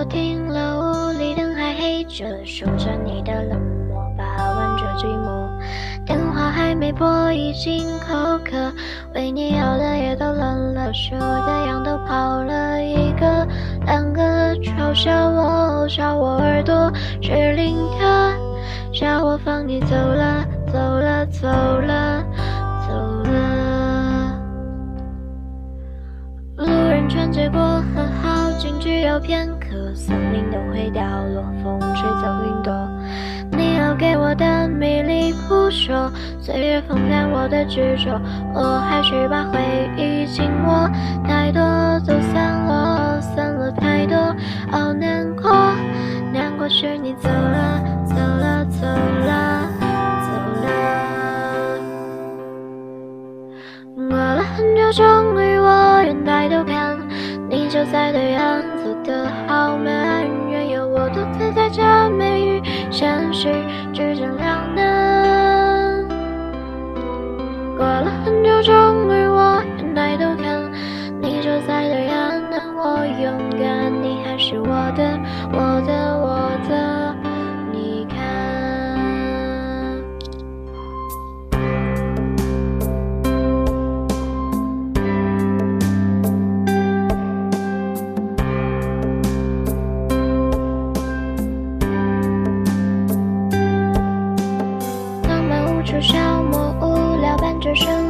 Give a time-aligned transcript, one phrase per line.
[0.00, 5.46] 都停了，屋里灯还黑着，数着你的冷漠，把玩着寂寞。
[6.06, 8.72] 电话还没拨，已经口渴，
[9.14, 13.46] 为你熬的夜都冷了，说的羊都跑了一个
[13.84, 16.90] 两个，嘲笑我，笑我耳朵
[17.20, 18.32] 是灵的，
[18.94, 22.24] 叫我放你走了，走了，走了，
[22.88, 22.94] 走
[23.30, 24.40] 了。
[26.56, 29.59] 路人穿街过河，好景只有片刻，
[29.94, 31.02] 森林都会掉
[31.34, 32.72] 落，风吹走云朵。
[33.52, 38.20] 你要给我的迷离扑朔，岁月风干我的执着，
[38.54, 39.58] 我还是把回
[39.96, 40.88] 忆紧握。
[41.26, 41.60] 太多
[42.06, 44.16] 都散落，散了太多，
[44.70, 45.50] 好难过，
[46.32, 49.68] 难过是你走了，走了，走了，
[50.22, 50.30] 走
[50.62, 50.68] 了。
[54.08, 55.39] 过了很久，终于，
[57.80, 63.48] 就在对岸，走得好慢，任由我独自在假寐与现实
[63.90, 66.06] 之间两难。
[67.78, 70.70] 过了很久，终于我愿抬头看，
[71.22, 75.18] 你就在对岸，等我勇敢，你还是，我的，
[75.50, 76.19] 我的，
[96.78, 98.09] 无聊伴着生